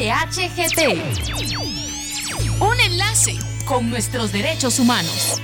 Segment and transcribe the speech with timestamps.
[0.00, 0.80] PDHGT.
[2.58, 3.34] Un enlace
[3.66, 5.42] con nuestros derechos humanos.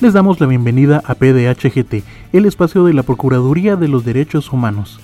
[0.00, 2.02] Les damos la bienvenida a PDHGT,
[2.32, 4.98] el espacio de la Procuraduría de los Derechos Humanos.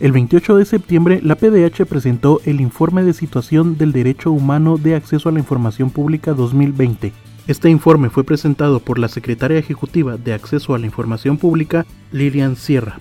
[0.00, 4.94] El 28 de septiembre, la PDH presentó el Informe de Situación del Derecho Humano de
[4.94, 7.12] Acceso a la Información Pública 2020.
[7.48, 12.54] Este informe fue presentado por la Secretaria Ejecutiva de Acceso a la Información Pública, Lilian
[12.54, 13.00] Sierra.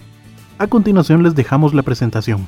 [0.57, 2.47] A continuación les dejamos la presentación.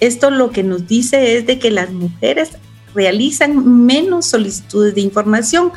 [0.00, 2.52] Esto lo que nos dice es de que las mujeres
[2.94, 5.72] realizan menos solicitudes de información.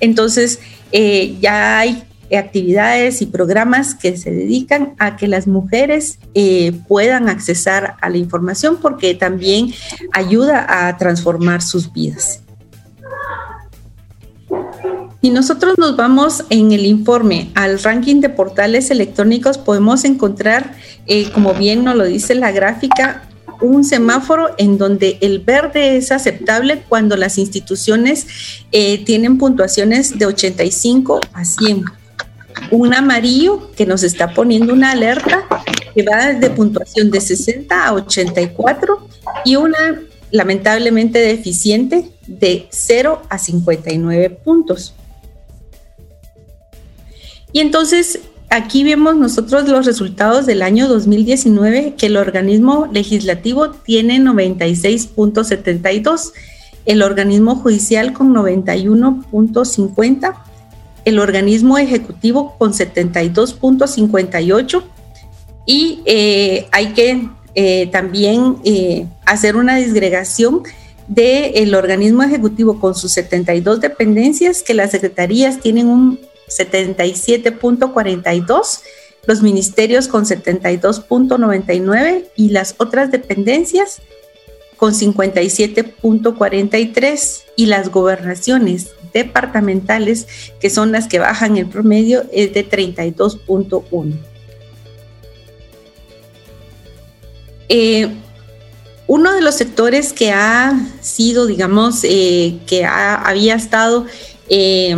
[0.00, 0.60] Entonces,
[0.92, 2.02] eh, ya hay
[2.36, 8.18] actividades y programas que se dedican a que las mujeres eh, puedan accesar a la
[8.18, 9.72] información porque también
[10.12, 12.42] ayuda a transformar sus vidas.
[15.22, 20.74] Si nosotros nos vamos en el informe al ranking de portales electrónicos, podemos encontrar,
[21.06, 23.22] eh, como bien nos lo dice la gráfica,
[23.60, 28.26] un semáforo en donde el verde es aceptable cuando las instituciones
[28.72, 31.84] eh, tienen puntuaciones de 85 a 100.
[32.70, 35.46] Un amarillo que nos está poniendo una alerta
[35.94, 39.08] que va de puntuación de 60 a 84
[39.44, 44.94] y una lamentablemente deficiente de 0 a 59 puntos.
[47.56, 54.18] Y entonces aquí vemos nosotros los resultados del año 2019 que el organismo legislativo tiene
[54.18, 56.32] 96.72,
[56.84, 60.34] el organismo judicial con 91.50,
[61.06, 64.82] el organismo ejecutivo con 72.58
[65.64, 70.60] y eh, hay que eh, también eh, hacer una disgregación
[71.08, 78.80] del organismo ejecutivo con sus 72 dependencias, que las secretarías tienen un 77.42,
[79.26, 84.00] los ministerios con 72.99 y las otras dependencias
[84.76, 90.28] con 57.43 y las gobernaciones departamentales,
[90.60, 94.12] que son las que bajan el promedio, es de 32.1.
[97.68, 98.08] Eh,
[99.08, 104.04] uno de los sectores que ha sido, digamos, eh, que había estado
[104.48, 104.96] eh,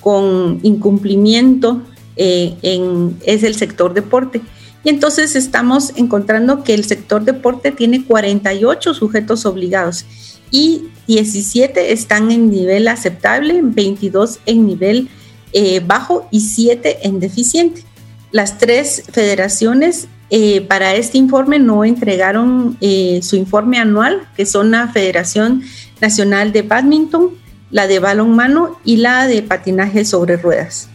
[0.00, 1.82] con incumplimiento
[2.16, 4.40] eh, en, es el sector deporte.
[4.82, 10.06] Y entonces estamos encontrando que el sector deporte tiene 48 sujetos obligados
[10.50, 15.08] y 17 están en nivel aceptable, 22 en nivel
[15.52, 17.84] eh, bajo y 7 en deficiente.
[18.32, 22.78] Las tres federaciones eh, para este informe no entregaron
[23.22, 25.62] su informe anual, que son la Federación
[26.00, 27.30] Nacional de Badminton,
[27.70, 30.88] la de balonmano y la de patinaje sobre ruedas.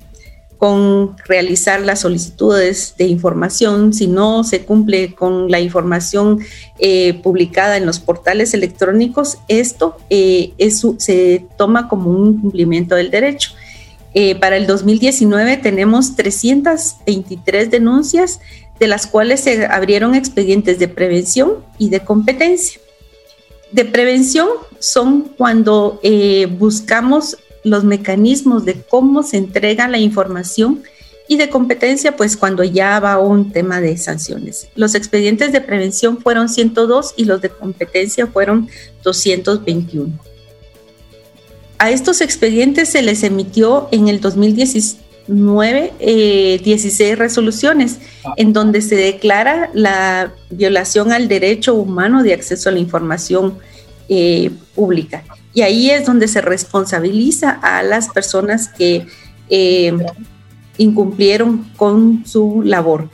[0.59, 6.41] con realizar las solicitudes de información, si no se cumple con la información
[6.79, 10.53] eh, publicada en los portales electrónicos, esto eh,
[10.99, 13.53] se toma como un cumplimiento del derecho.
[14.39, 18.41] para el 2019 tenemos 323 denuncias,
[18.79, 22.79] de las cuales se abrieron expedientes de prevención y de competencia
[23.73, 30.83] de prevención son cuando eh, buscamos los mecanismos de cómo se entrega la información
[31.29, 34.69] y de competencia, pues cuando ya va un tema de sanciones.
[34.75, 38.69] Los expedientes de prevención fueron 102 y los de competencia fueron
[39.05, 40.13] 221.
[41.79, 47.99] A estos expedientes se les emitió en el 2019 16 eh, resoluciones
[48.37, 53.59] en donde se declara la violación al derecho humano de acceso a la información
[54.09, 55.23] eh, pública.
[55.55, 59.07] Y ahí es donde se responsabiliza a las personas que
[59.49, 59.93] eh,
[60.79, 63.09] incumplieron con su labor.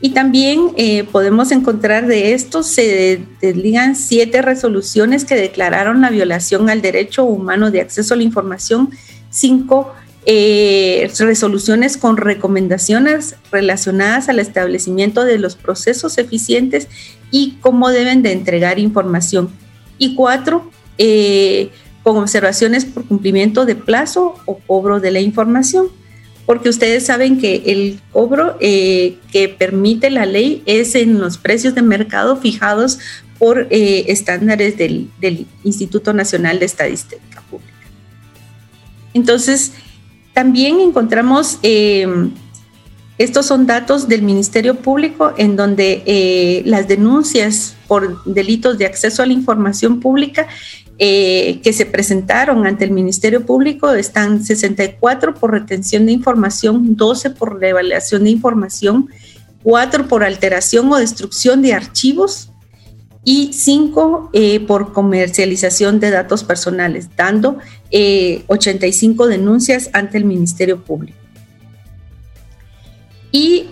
[0.00, 6.68] Y también eh, podemos encontrar de esto, se desligan siete resoluciones que declararon la violación
[6.68, 8.90] al derecho humano de acceso a la información,
[9.30, 9.94] cinco
[10.26, 16.88] eh, resoluciones con recomendaciones relacionadas al establecimiento de los procesos eficientes
[17.30, 19.50] y cómo deben de entregar información.
[19.98, 21.70] Y cuatro, eh,
[22.02, 25.88] con observaciones por cumplimiento de plazo o cobro de la información
[26.46, 31.74] porque ustedes saben que el cobro eh, que permite la ley es en los precios
[31.74, 32.98] de mercado fijados
[33.38, 35.08] por estándares del,
[35.64, 37.72] Instituto Nacional de Estadística Pública.
[39.14, 39.72] Entonces,
[40.34, 42.06] también encontramos, eh,
[43.16, 49.26] estos son datos del Ministerio Público en donde las denuncias por delitos de acceso a
[49.26, 50.48] la información pública
[50.96, 57.30] eh, que se presentaron ante el Ministerio Público están 64 por retención de información, 12
[57.30, 59.08] por revelación de información,
[59.64, 62.52] 4 por alteración o destrucción de archivos
[63.24, 67.58] y 5 eh, por comercialización de datos personales, dando
[68.46, 71.18] 85 eh, denuncias ante el Ministerio Público.
[73.32, 73.66] Y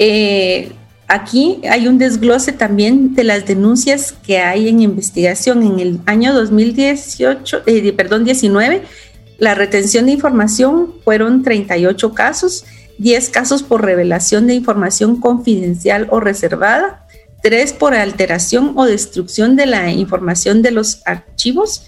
[1.13, 5.63] Aquí hay un desglose también de las denuncias que hay en investigación.
[5.63, 8.83] En el año 2018, eh, perdón, 19,
[9.37, 12.65] la retención de información fueron 38 casos,
[12.97, 17.02] 10 casos por revelación de información confidencial o reservada,
[17.43, 21.85] 3 por alteración o destrucción de la información de los archivos,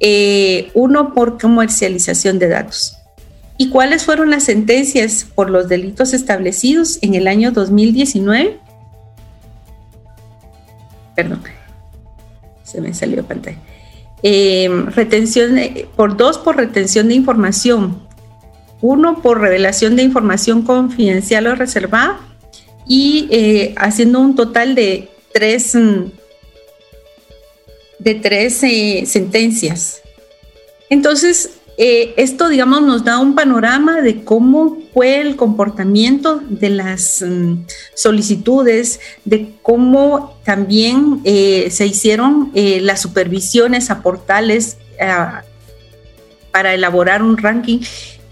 [0.00, 2.96] eh, 1 por comercialización de datos.
[3.58, 8.58] ¿Y cuáles fueron las sentencias por los delitos establecidos en el año 2019?
[11.14, 11.42] Perdón,
[12.64, 13.58] se me salió pantalla.
[14.22, 15.58] Em, retención
[15.94, 18.02] por dos por retención de información,
[18.80, 22.20] uno por revelación de información confidencial o reservada
[22.86, 26.04] y eh, haciendo un total de tres mm,
[27.98, 30.02] de tres eh, sentencias.
[30.90, 37.24] Entonces, eh, esto, digamos, nos da un panorama de cómo fue el comportamiento de las
[37.26, 44.78] mm, solicitudes, de cómo también se hicieron las supervisiones a portales
[46.52, 47.80] para elaborar un ranking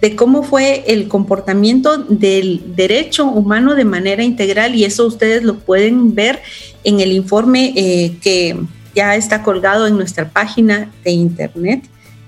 [0.05, 5.61] de cómo fue el comportamiento del derecho humano de manera integral y eso ustedes lo
[5.61, 6.43] pueden ver
[6.85, 7.73] en el informe
[8.21, 8.55] que
[8.95, 11.85] ya está colgado en nuestra página de internet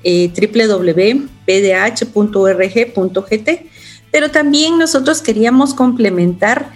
[0.09, 1.27] eh, www.pdh.org.gt,
[4.11, 6.71] pero también nosotros queríamos complementar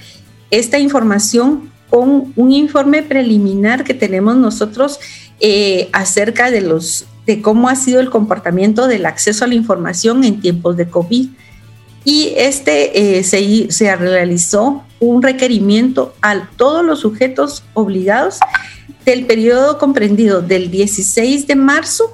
[0.50, 5.00] esta información con un informe preliminar que tenemos nosotros
[5.38, 10.24] eh, acerca de los de cómo ha sido el comportamiento del acceso a la información
[10.24, 11.28] en tiempos de COVID.
[12.02, 18.40] Y este eh, se, se, realizó un requerimiento a todos los sujetos obligados
[19.04, 22.12] del periodo comprendido del 16 de marzo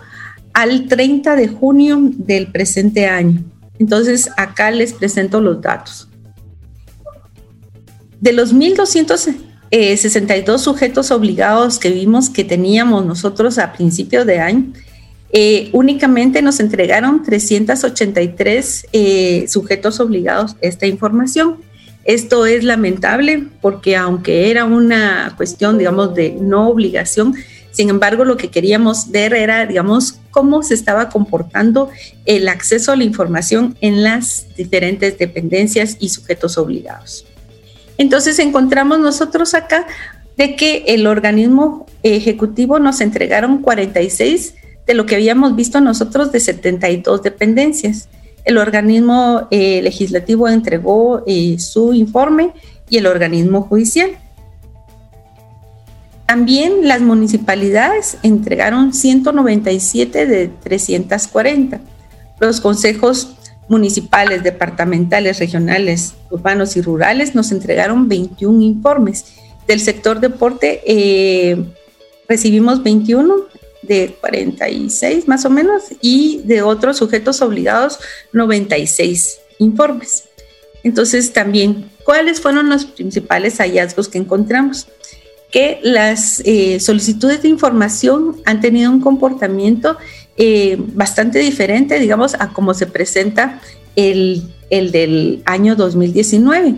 [0.52, 3.42] al 30 de junio del presente año.
[3.78, 6.11] Entonces, acá les presento los datos.
[8.20, 14.75] De los 1.262 sujetos obligados que vimos que teníamos nosotros a principio de año,
[15.30, 21.59] eh, únicamente nos entregaron 383 eh, sujetos obligados esta información.
[22.04, 27.35] Esto es lamentable porque aunque era una cuestión, digamos, de no obligación,
[27.76, 31.90] sin embargo, lo que queríamos ver era, digamos, cómo se estaba comportando
[32.25, 37.26] el acceso a la información en las diferentes dependencias y sujetos obligados.
[37.99, 39.87] Entonces encontramos nosotros acá
[40.38, 44.54] de que el organismo ejecutivo nos entregaron 46
[44.87, 48.09] de lo que habíamos visto nosotros de 72 dependencias.
[48.45, 52.52] El organismo eh, legislativo entregó eh, su informe
[52.88, 54.11] y el organismo judicial.
[56.26, 61.81] También las municipalidades entregaron 197 de 340.
[62.40, 63.37] Los consejos
[63.69, 69.25] municipales, departamentales, regionales, urbanos y rurales nos entregaron 21 informes.
[69.66, 71.64] Del sector deporte eh,
[72.28, 73.35] recibimos 21
[73.87, 77.99] de 46 más o menos y de otros sujetos obligados
[78.33, 80.25] 96 informes.
[80.83, 84.87] Entonces también, ¿cuáles fueron los principales hallazgos que encontramos?
[85.50, 89.97] Que las eh, solicitudes de información han tenido un comportamiento
[90.37, 93.61] eh, bastante diferente, digamos, a cómo se presenta
[93.97, 96.75] el, el del año 2019,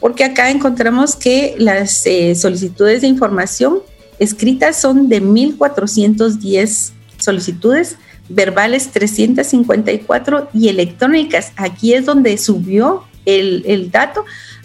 [0.00, 3.82] porque acá encontramos que las eh, solicitudes de información
[4.18, 7.96] escritas son de 1.410 solicitudes,
[8.28, 11.52] verbales 354 y electrónicas.
[11.56, 14.24] Aquí es donde subió el, el dato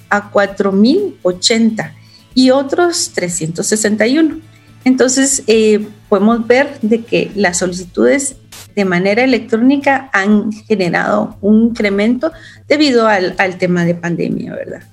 [0.09, 1.93] a 4.080
[2.33, 4.41] y otros 361.
[4.85, 8.35] Entonces, eh, podemos ver de que las solicitudes
[8.75, 12.31] de manera electrónica han generado un incremento
[12.67, 14.83] debido al, tema de pandemia, ¿verdad?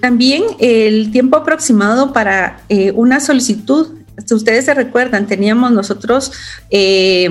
[0.00, 6.32] También el tiempo aproximado para eh, una solicitud, si ustedes se recuerdan, teníamos nosotros
[6.70, 7.28] eh,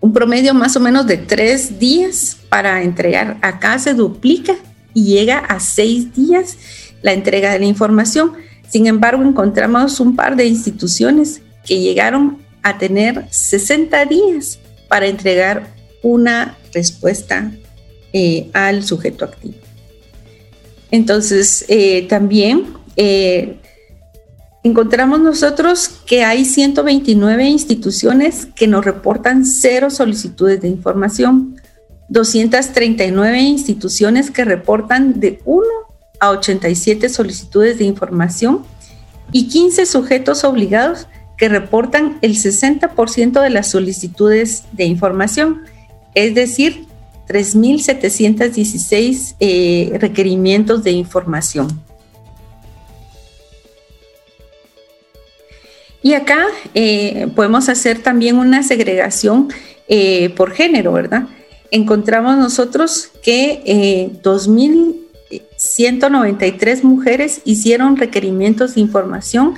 [0.00, 3.36] un promedio más o menos de tres días para entregar.
[3.42, 4.54] Acá se duplica
[4.94, 6.56] y llega a seis días
[7.02, 8.32] la entrega de la información.
[8.68, 14.58] Sin embargo, encontramos un par de instituciones que llegaron a tener 60 días
[14.88, 17.50] para entregar una respuesta
[18.12, 19.69] eh, al sujeto activo.
[20.90, 23.60] Entonces, eh, también eh,
[24.62, 31.56] encontramos nosotros que hay 129 instituciones que nos reportan cero solicitudes de información,
[32.08, 35.66] 239 instituciones que reportan de 1
[36.18, 38.64] a 87 solicitudes de información
[39.32, 41.06] y 15 sujetos obligados
[41.38, 45.62] que reportan el 60% de las solicitudes de información,
[46.14, 46.86] es decir,
[47.30, 51.68] 3.716 eh, requerimientos de información.
[56.02, 59.52] Y acá eh, podemos hacer también una segregación
[59.86, 61.28] eh, por género, ¿verdad?
[61.70, 69.54] Encontramos nosotros que 2.193 mujeres hicieron requerimientos de información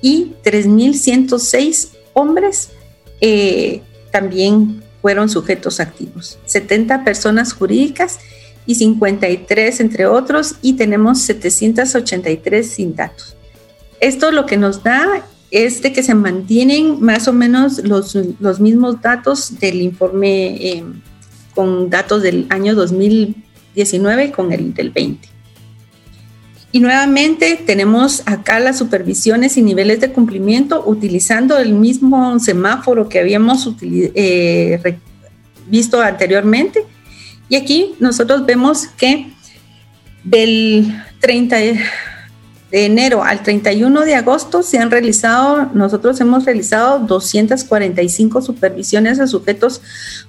[0.00, 2.70] y 3.106 hombres
[3.20, 8.20] eh, también fueron sujetos activos, 70 personas jurídicas
[8.64, 13.36] y 53 entre otros y tenemos 783 sin datos.
[14.00, 18.60] Esto lo que nos da es de que se mantienen más o menos los, los
[18.60, 20.84] mismos datos del informe eh,
[21.54, 25.31] con datos del año 2019 con el del 20.
[26.74, 33.20] Y nuevamente tenemos acá las supervisiones y niveles de cumplimiento utilizando el mismo semáforo que
[33.20, 34.96] habíamos eh,
[35.68, 36.84] visto anteriormente.
[37.50, 39.30] Y aquí nosotros vemos que
[40.24, 41.80] del 30 de
[42.72, 49.82] enero al 31 de agosto se han realizado, nosotros hemos realizado 245 supervisiones a sujetos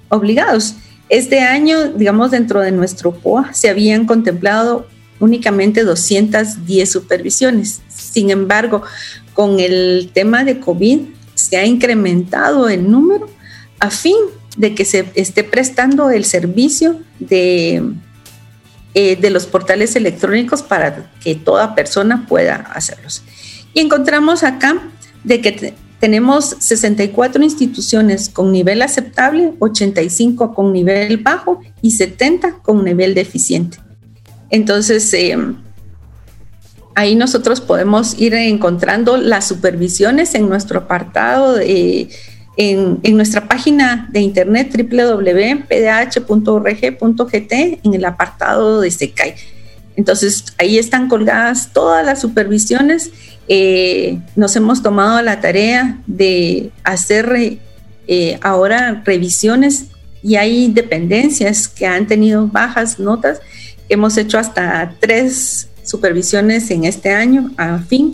[0.10, 0.76] obligados.
[1.08, 4.88] Este año, digamos, dentro de nuestro POA se habían contemplado
[5.24, 7.82] únicamente 210 supervisiones.
[7.88, 8.84] Sin embargo,
[9.34, 11.00] con el tema de COVID
[11.34, 13.27] se ha incrementado el número
[13.80, 14.15] a fin
[14.58, 17.82] de que se esté prestando el servicio de,
[18.94, 23.24] eh, de los portales electrónicos para que toda persona pueda hacerlos.
[23.74, 24.92] Y encontramos acá
[25.24, 32.84] de que tenemos 64 instituciones con nivel aceptable, 85 con nivel bajo y 70 con
[32.84, 33.77] nivel deficiente.
[34.54, 35.36] Entonces, eh,
[36.94, 44.72] ahí nosotros podemos ir encontrando las supervisiones en nuestro apartado, en, nuestra página de internet
[44.72, 45.64] www.pdh.org.gt
[47.84, 49.34] en el apartado de SECAI.
[49.96, 53.10] Entonces, ahí están colgadas todas las supervisiones.
[53.48, 57.58] Eh, nos hemos tomado la tarea de hacer
[58.08, 59.88] eh, ahora revisiones
[60.22, 63.40] y hay dependencias que han tenido bajas notas
[63.90, 68.13] Hemos hecho hasta tres supervisiones en este año a fin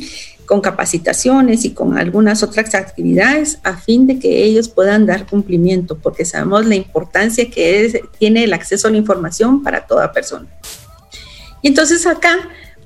[0.49, 5.95] con capacitaciones y con algunas otras actividades a fin de que ellos puedan dar cumplimiento,
[5.99, 10.47] porque sabemos la importancia que tiene el acceso a la información para toda persona.
[11.61, 12.35] Y entonces acá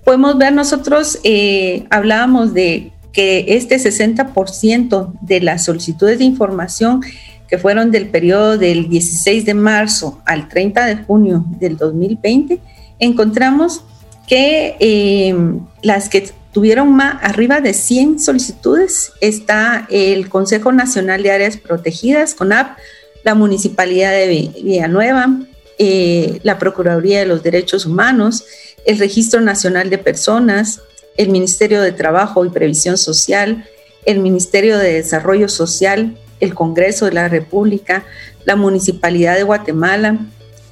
[0.03, 7.01] podemos ver nosotros, eh, hablábamos de que este 60% de las solicitudes de información
[7.47, 12.59] que fueron del periodo del 16 de marzo al 30 de junio del 2020,
[13.03, 13.83] encontramos
[14.27, 15.35] que eh,
[15.81, 22.35] las que tuvieron más arriba de 100 solicitudes está el Consejo Nacional de Áreas Protegidas,
[22.35, 22.77] CONAP,
[23.23, 25.39] la Municipalidad de Villanueva,
[25.79, 28.45] eh, la Procuraduría de los Derechos Humanos,
[28.85, 30.81] el Registro Nacional de Personas,
[31.17, 33.65] el Ministerio de Trabajo y Previsión Social,
[34.05, 38.05] el Ministerio de Desarrollo Social, el Congreso de la República,
[38.45, 40.19] la Municipalidad de Guatemala,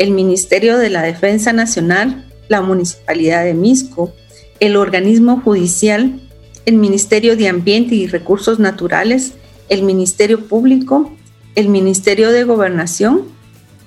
[0.01, 4.11] el Ministerio de la Defensa Nacional, la Municipalidad de Misco,
[4.59, 6.19] el organismo judicial,
[6.65, 9.33] el Ministerio de Ambiente y Recursos Naturales,
[9.69, 11.15] el Ministerio Público,
[11.53, 13.25] el Ministerio de Gobernación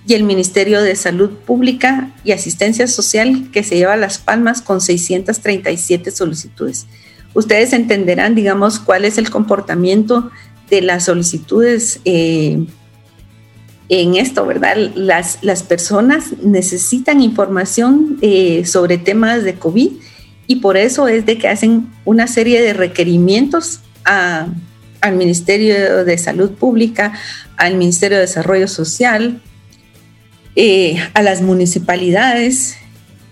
[0.07, 4.81] y el Ministerio de Salud Pública y Asistencia Social, que se lleva las palmas con
[4.81, 6.87] 637 solicitudes.
[7.35, 10.31] Ustedes entenderán, digamos, cuál es el comportamiento
[10.71, 12.65] de las solicitudes eh,
[13.89, 14.77] en esto, ¿verdad?
[14.95, 19.91] Las, las personas necesitan información eh, sobre temas de COVID
[20.47, 26.51] y por eso es de que hacen una serie de requerimientos al Ministerio de Salud
[26.53, 27.13] Pública,
[27.57, 29.41] al Ministerio de Desarrollo Social,
[30.57, 32.77] eh, a las municipalidades,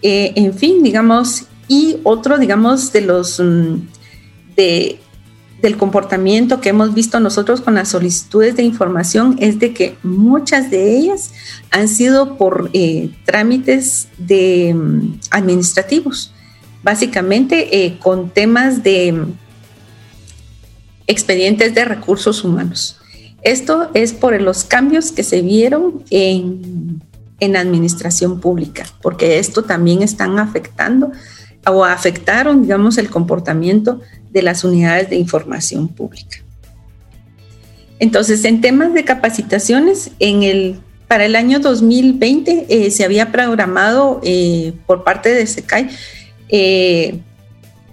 [0.03, 3.77] eh, en fin, digamos, y otro, digamos, de los mm,
[4.57, 4.99] de,
[5.63, 10.71] del comportamiento que hemos visto nosotros con las solicitudes de información es de que muchas
[10.71, 11.33] de ellas
[11.71, 16.35] han sido por eh, trámites mm, administrativos,
[16.83, 19.33] básicamente con temas de mm,
[21.07, 22.99] expedientes de recursos humanos.
[23.43, 27.01] Esto es por los cambios que se vieron en
[27.43, 31.11] en administración pública, porque esto también están afectando
[31.67, 34.01] o afectaron, digamos, el comportamiento
[34.31, 36.39] de las unidades de información pública.
[37.99, 40.11] Entonces, en temas de capacitaciones,
[41.07, 45.89] para el año 2020 eh, se había programado eh, por parte de SECAI
[46.49, 47.21] eh,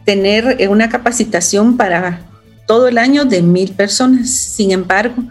[0.05, 2.21] tener una capacitación para
[2.65, 4.29] todo el año de mil personas.
[4.31, 5.21] Sin embargo,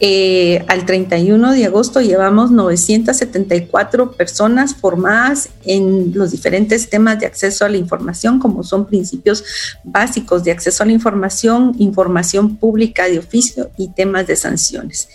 [0.00, 7.64] eh, al 31 de agosto llevamos 974 personas formadas en los diferentes temas de acceso
[7.64, 9.44] a la información, como son principios
[9.82, 15.08] básicos de acceso a la información, información pública de oficio y temas de sanciones.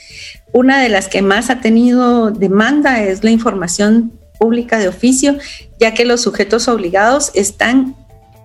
[0.52, 5.38] Una de las que más ha tenido demanda es la información pública de oficio,
[5.80, 7.96] ya que los sujetos obligados están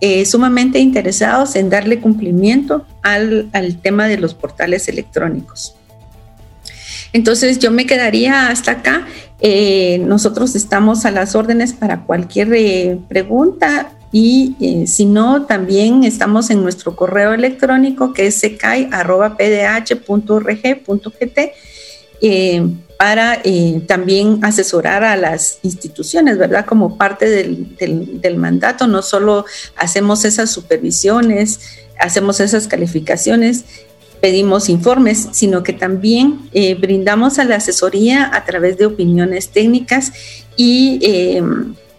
[0.01, 5.75] eh, sumamente interesados en darle cumplimiento al tema de los portales electrónicos.
[7.13, 9.07] Entonces yo me quedaría hasta acá.
[9.41, 16.03] Eh, nosotros estamos a las órdenes para cualquier eh, pregunta y eh, si no, también
[16.03, 18.89] estamos en nuestro correo electrónico que es secai.pdh.org.gt
[22.99, 23.41] para
[23.87, 26.67] también asesorar a las instituciones, ¿verdad?
[26.67, 29.45] Como parte del mandato, no solo
[29.77, 31.61] hacemos esas supervisiones,
[32.01, 33.65] hacemos esas calificaciones,
[34.21, 40.13] pedimos informes, sino que también eh, brindamos a la asesoría a través de opiniones técnicas
[40.57, 41.43] y eh,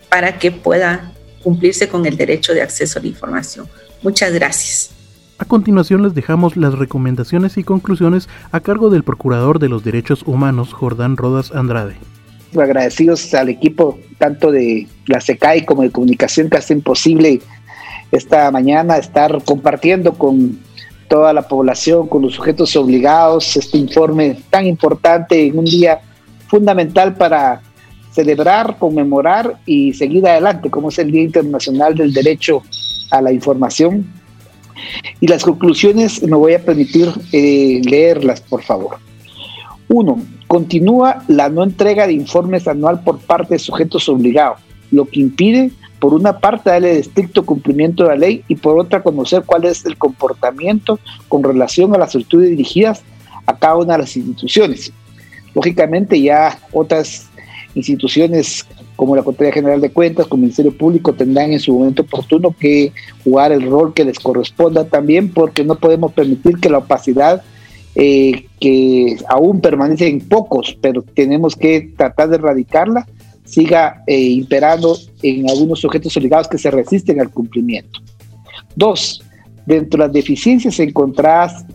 [0.10, 1.12] para que pueda
[1.43, 3.67] cumplirse con el derecho de acceso a la información.
[4.01, 4.91] Muchas gracias.
[5.38, 10.23] A continuación les dejamos las recomendaciones y conclusiones a cargo del Procurador de los Derechos
[10.25, 11.95] Humanos, Jordán Rodas Andrade.
[12.58, 17.41] Agradecidos al equipo tanto de la SECAI como de comunicación que hacen posible
[18.12, 20.60] esta mañana estar compartiendo con
[21.10, 26.00] toda la población, con los sujetos obligados, este informe tan importante en un día
[26.48, 27.62] fundamental para
[28.12, 32.63] celebrar, conmemorar y seguir adelante, como es el Día Internacional del Derecho
[33.12, 34.06] a la Información.
[35.19, 38.98] Y las conclusiones me voy a permitir eh, leerlas, por favor.
[39.89, 44.60] Uno, continúa la no entrega de informes anual por parte de sujetos obligados,
[44.91, 49.03] lo que impide por una parte darle estricto cumplimiento de la ley y por otra
[49.03, 53.01] conocer cuál es el comportamiento con relación a las solicitudes dirigidas
[53.45, 54.91] a cada una de las instituciones.
[55.53, 57.27] Lógicamente ya otras
[57.75, 62.01] instituciones como la Contraloría General de Cuentas, como el Ministerio Público tendrán en su momento
[62.01, 62.91] oportuno que
[63.23, 67.41] jugar el rol que les corresponda también porque no podemos permitir que la opacidad
[67.95, 73.07] eh, que aún permanece en pocos, pero tenemos que tratar de erradicarla,
[73.49, 77.99] siga eh, imperando en algunos sujetos obligados que se resisten al cumplimiento.
[78.75, 79.23] Dos,
[79.65, 81.65] dentro de las deficiencias encontradas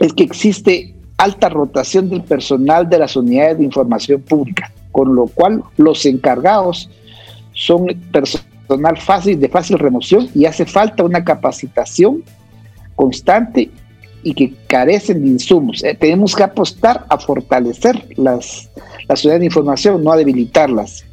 [0.00, 5.26] es que existe alta rotación del personal de las unidades de información pública, con lo
[5.26, 6.88] cual los encargados
[7.52, 12.22] son personal fácil, de fácil remoción y hace falta una capacitación
[12.94, 13.70] constante
[14.26, 15.84] y que carecen de insumos.
[15.84, 18.68] Eh, tenemos que apostar a fortalecer las,
[19.06, 21.04] las unidades de información, no a debilitarlas.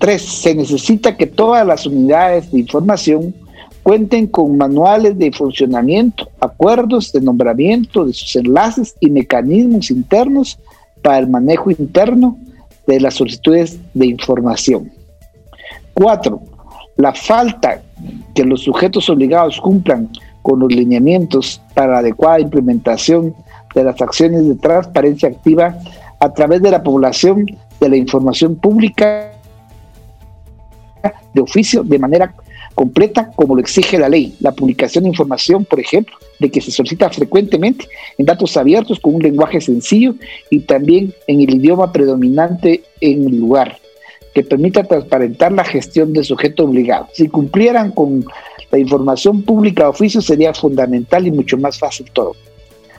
[0.00, 3.32] Tres, se necesita que todas las unidades de información
[3.84, 10.58] cuenten con manuales de funcionamiento, acuerdos de nombramiento de sus enlaces y mecanismos internos
[11.02, 12.36] para el manejo interno
[12.88, 14.90] de las solicitudes de información.
[15.94, 16.42] Cuatro,
[16.96, 17.80] la falta
[18.34, 20.10] que los sujetos obligados cumplan
[20.42, 23.34] con los lineamientos para la adecuada implementación
[23.74, 25.76] de las acciones de transparencia activa
[26.18, 27.46] a través de la población
[27.80, 29.32] de la información pública
[31.32, 32.34] de oficio de manera
[32.74, 34.34] completa como lo exige la ley.
[34.40, 37.86] La publicación de información, por ejemplo, de que se solicita frecuentemente
[38.18, 40.14] en datos abiertos con un lenguaje sencillo
[40.50, 43.78] y también en el idioma predominante en el lugar,
[44.34, 47.08] que permita transparentar la gestión del sujeto obligado.
[47.12, 48.24] Si cumplieran con
[48.70, 52.34] la información pública de oficio sería fundamental y mucho más fácil todo.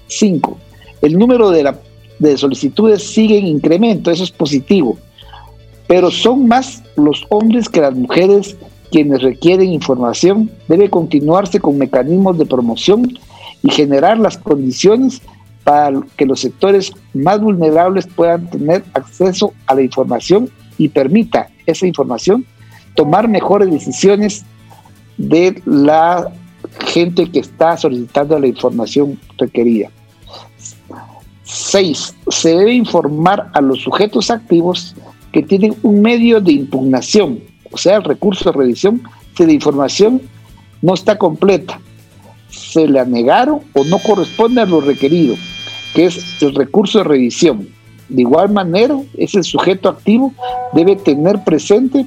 [0.07, 0.57] 5.
[1.01, 4.97] El número de, solicitudes sigue en incremento, eso es positivo,
[5.87, 8.57] pero son más los hombres que las mujeres
[8.91, 13.17] quienes requieren información, debe continuarse con mecanismos de promoción
[13.63, 15.21] y generar las condiciones
[15.63, 21.87] para que los sectores más vulnerables puedan tener acceso a la información y permita esa
[21.87, 22.45] información
[22.95, 24.43] tomar mejores decisiones
[25.17, 26.31] de la
[26.85, 29.89] gente que está solicitando la información requerida.
[31.43, 32.15] 6.
[32.29, 34.95] Se debe informar a los sujetos activos
[35.31, 39.01] que tienen un medio de impugnación o sea, el recurso de revisión,
[39.35, 40.21] si la información
[40.81, 41.79] no está completa,
[42.49, 45.35] se le negaron o no corresponde a lo requerido,
[45.95, 47.67] que es el recurso de revisión.
[48.09, 50.33] De igual manera, ese sujeto activo
[50.73, 52.05] debe tener presente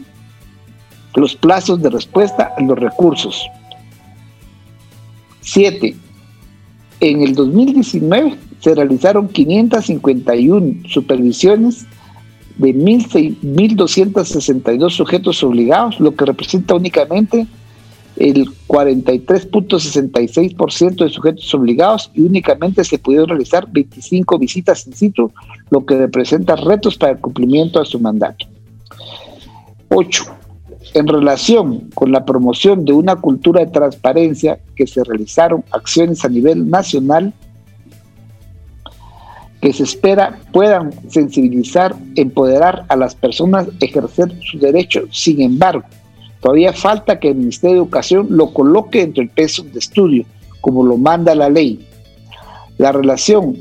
[1.15, 3.47] los plazos de respuesta a los recursos.
[5.41, 5.95] 7.
[7.01, 11.87] En el 2019 se realizaron 551 supervisiones
[12.57, 17.47] de 1.262 sujetos obligados, lo que representa únicamente
[18.17, 25.31] el 43.66% de sujetos obligados y únicamente se pudieron realizar 25 visitas in situ,
[25.71, 28.47] lo que representa retos para el cumplimiento de su mandato.
[29.89, 30.44] 8.
[30.95, 36.29] En relación con la promoción de una cultura de transparencia que se realizaron acciones a
[36.29, 37.33] nivel nacional,
[39.61, 45.05] que se espera puedan sensibilizar, empoderar a las personas, ejercer sus derechos.
[45.11, 45.83] Sin embargo,
[46.41, 50.25] todavía falta que el Ministerio de Educación lo coloque dentro del peso de estudio,
[50.61, 51.89] como lo manda la ley.
[52.79, 53.57] La relación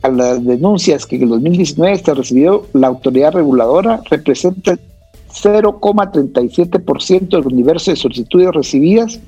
[0.00, 4.78] a las denuncias que en el 2019 se recibió la autoridad reguladora representa
[5.42, 9.20] 0,37% del universo de solicitudes recibidas,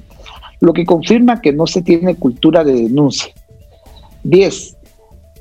[0.60, 3.32] lo que confirma que no se tiene cultura de denuncia.
[4.24, 4.78] 10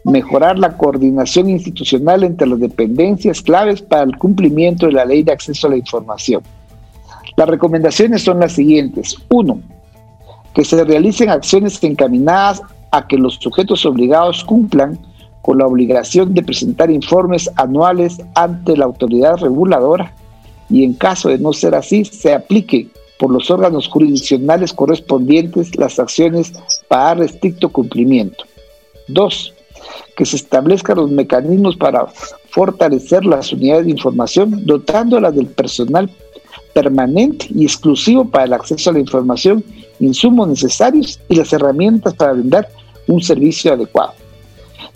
[0.08, 5.34] mejorar la coordinación institucional entre las dependencias claves para el cumplimiento de la ley de
[5.34, 6.42] acceso a la información.
[7.36, 9.18] Las recomendaciones son las siguientes.
[9.30, 9.60] Uno,
[10.54, 14.98] que se realicen acciones encaminadas a que los sujetos obligados cumplan
[15.42, 20.14] con la obligación de presentar informes anuales ante la autoridad reguladora
[20.70, 26.00] y en caso de no ser así, se aplique por los órganos jurisdiccionales correspondientes las
[26.00, 26.54] acciones
[26.88, 28.44] para dar estricto cumplimiento.
[29.08, 29.54] Dos,
[30.16, 32.08] que se establezcan los mecanismos para
[32.50, 36.10] fortalecer las unidades de información, dotándolas del personal
[36.74, 39.64] permanente y exclusivo para el acceso a la información,
[40.00, 42.70] insumos necesarios y las herramientas para brindar
[43.08, 44.14] un servicio adecuado.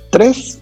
[0.10, 0.60] Tres,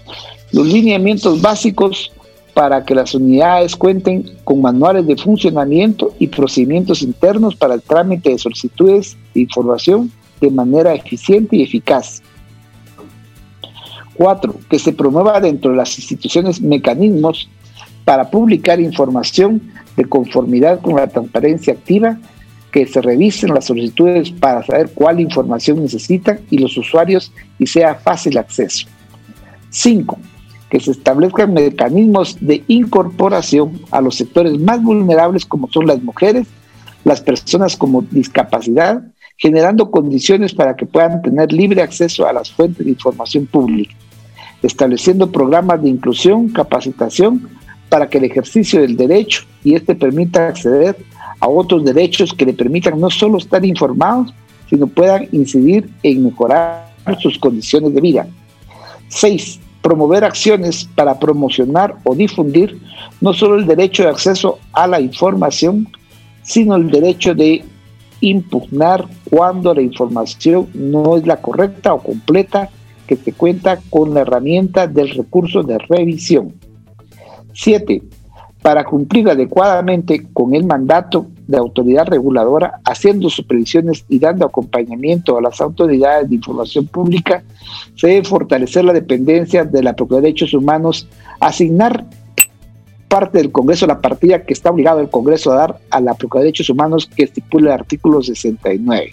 [0.52, 2.12] los lineamientos básicos
[2.60, 8.32] para que las unidades cuenten con manuales de funcionamiento y procedimientos internos para el trámite
[8.32, 12.22] de solicitudes de información de manera eficiente y eficaz.
[14.13, 17.50] Cuatro, que se promueva dentro de las instituciones mecanismos
[18.04, 19.62] para publicar información
[19.95, 22.17] de conformidad con la transparencia activa,
[22.74, 27.95] que se revisen las solicitudes para saber cuál información necesitan y los usuarios y sea
[27.95, 28.86] fácil acceso.
[29.69, 30.19] Cinco,
[30.69, 36.47] que se establezcan mecanismos de incorporación a los sectores más vulnerables como son las mujeres,
[37.03, 39.03] las personas con discapacidad,
[39.38, 43.95] generando condiciones para que puedan tener libre acceso a las fuentes de información pública
[44.63, 47.49] estableciendo programas de inclusión, capacitación
[47.88, 50.97] para que el ejercicio del derecho y este permita acceder
[51.39, 54.34] a otros derechos que le permitan no solo estar informados,
[54.69, 56.86] sino puedan incidir en mejorar
[57.19, 58.27] sus condiciones de vida.
[59.08, 59.60] 6.
[59.82, 62.80] Promover acciones para promocionar o difundir
[63.22, 65.88] no solo el derecho de acceso a la información,
[66.44, 67.63] sino el derecho de
[68.22, 72.70] impugnar cuando la información no es la correcta o completa
[73.08, 76.54] que se cuenta con la herramienta del recurso de revisión.
[77.54, 78.04] 7.
[78.62, 85.42] Para cumplir adecuadamente con el mandato de autoridad reguladora, haciendo supervisiones y dando acompañamiento a
[85.42, 87.42] las autoridades de información pública,
[87.96, 91.08] se debe fortalecer la dependencia de la Procuraduría de Derechos Humanos,
[91.40, 92.06] asignar
[93.08, 96.44] parte del Congreso la partida que está obligado el Congreso a dar a la Procuraduría
[96.44, 99.12] de Derechos Humanos que estipula el artículo 69.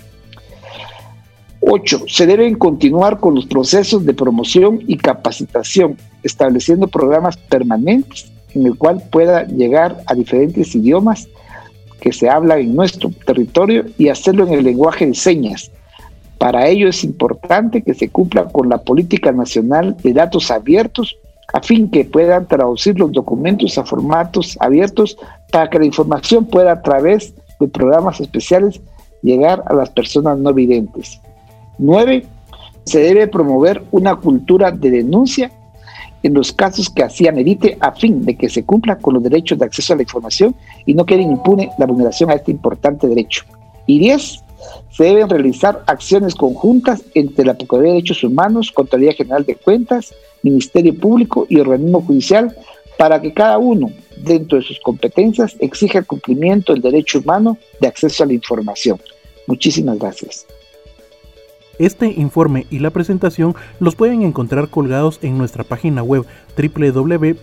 [1.62, 2.04] 8.
[2.06, 8.76] Se deben continuar con los procesos de promoción y capacitación, estableciendo programas permanentes en el
[8.76, 11.28] cual pueda llegar a diferentes idiomas
[12.00, 15.70] que se hablan en nuestro territorio y hacerlo en el lenguaje de señas.
[16.38, 21.16] Para ello es importante que se cumpla con la política nacional de datos abiertos
[21.52, 25.16] a fin que puedan traducir los documentos a formatos abiertos
[25.50, 28.80] para que la información pueda a través de programas especiales
[29.22, 31.20] llegar a las personas no videntes.
[31.78, 32.26] 9.
[32.84, 35.50] Se debe promover una cultura de denuncia
[36.26, 39.58] en los casos que así amerite a fin de que se cumpla con los derechos
[39.58, 43.44] de acceso a la información y no quede impune la vulneración a este importante derecho.
[43.86, 44.42] Y 10.
[44.90, 50.12] Se deben realizar acciones conjuntas entre la Procuraduría de Derechos Humanos, Contraloría General de Cuentas,
[50.42, 52.56] Ministerio Público y Organismo Judicial
[52.98, 57.88] para que cada uno, dentro de sus competencias, exija el cumplimiento del derecho humano de
[57.88, 59.00] acceso a la información.
[59.46, 60.46] Muchísimas gracias.
[61.78, 66.24] Este informe y la presentación los pueden encontrar colgados en nuestra página web
[66.56, 67.40] www.pdh.org.gt.